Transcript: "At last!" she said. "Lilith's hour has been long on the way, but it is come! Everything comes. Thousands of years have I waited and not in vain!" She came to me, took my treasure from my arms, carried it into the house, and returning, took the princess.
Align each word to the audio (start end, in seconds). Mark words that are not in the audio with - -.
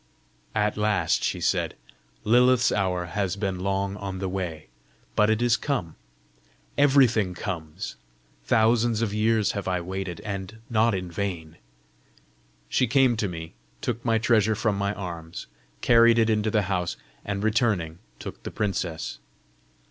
"At 0.55 0.77
last!" 0.77 1.23
she 1.23 1.39
said. 1.39 1.75
"Lilith's 2.23 2.71
hour 2.71 3.05
has 3.05 3.35
been 3.35 3.59
long 3.59 3.97
on 3.97 4.17
the 4.17 4.27
way, 4.27 4.65
but 5.15 5.29
it 5.29 5.43
is 5.43 5.55
come! 5.57 5.95
Everything 6.75 7.35
comes. 7.35 7.97
Thousands 8.43 9.03
of 9.03 9.13
years 9.13 9.51
have 9.51 9.67
I 9.67 9.79
waited 9.79 10.19
and 10.21 10.57
not 10.71 10.95
in 10.95 11.11
vain!" 11.11 11.57
She 12.67 12.87
came 12.87 13.15
to 13.17 13.27
me, 13.27 13.53
took 13.79 14.03
my 14.03 14.17
treasure 14.17 14.55
from 14.55 14.75
my 14.75 14.95
arms, 14.95 15.45
carried 15.81 16.17
it 16.17 16.31
into 16.31 16.49
the 16.49 16.63
house, 16.63 16.97
and 17.23 17.43
returning, 17.43 17.99
took 18.17 18.41
the 18.41 18.49
princess. 18.49 19.19